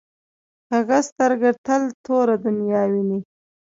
[0.67, 3.19] کوږه سترګه تل توره دنیا ویني